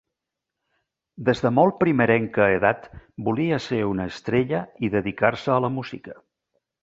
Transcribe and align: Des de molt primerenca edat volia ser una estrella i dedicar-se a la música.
Des 1.27 1.41
de 1.47 1.51
molt 1.57 1.75
primerenca 1.83 2.47
edat 2.55 2.89
volia 3.29 3.61
ser 3.67 3.83
una 3.91 4.09
estrella 4.15 4.63
i 4.87 4.91
dedicar-se 4.99 5.53
a 5.57 5.61
la 5.67 5.73
música. 5.79 6.19